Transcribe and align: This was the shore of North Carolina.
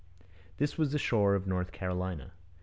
This 0.57 0.79
was 0.79 0.91
the 0.91 0.97
shore 0.97 1.35
of 1.35 1.45
North 1.45 1.71
Carolina. 1.71 2.31